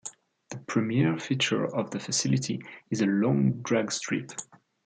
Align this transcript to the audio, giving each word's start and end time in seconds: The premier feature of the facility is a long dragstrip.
The 0.49 0.57
premier 0.57 1.19
feature 1.19 1.63
of 1.63 1.91
the 1.91 1.99
facility 1.99 2.59
is 2.89 3.01
a 3.01 3.05
long 3.05 3.61
dragstrip. 3.61 4.31